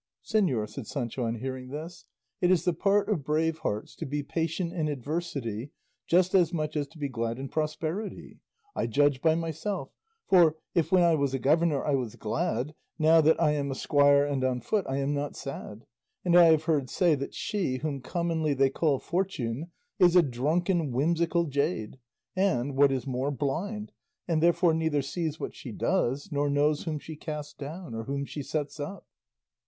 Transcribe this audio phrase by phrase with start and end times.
[0.25, 2.05] "Señor," said Sancho on hearing this,
[2.41, 5.69] "it is the part of brave hearts to be patient in adversity
[6.07, 8.39] just as much as to be glad in prosperity;
[8.75, 9.91] I judge by myself,
[10.25, 13.75] for, if when I was a governor I was glad, now that I am a
[13.75, 15.85] squire and on foot I am not sad;
[16.25, 19.67] and I have heard say that she whom commonly they call Fortune
[19.99, 21.99] is a drunken whimsical jade,
[22.35, 23.91] and, what is more, blind,
[24.27, 28.25] and therefore neither sees what she does, nor knows whom she casts down or whom
[28.25, 29.05] she sets up."